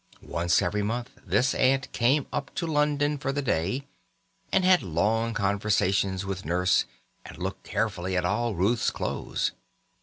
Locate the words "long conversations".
4.81-6.25